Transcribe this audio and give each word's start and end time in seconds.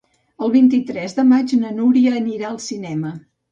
El 0.45 0.53
vint-i-tres 0.55 1.13
de 1.19 1.27
maig 1.33 1.55
na 1.61 1.75
Núria 1.83 2.17
anirà 2.23 2.51
al 2.53 2.61
cinema. 2.71 3.15